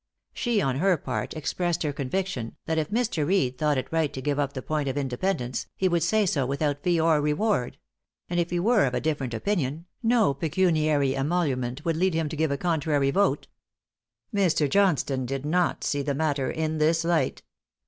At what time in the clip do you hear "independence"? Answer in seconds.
4.97-5.67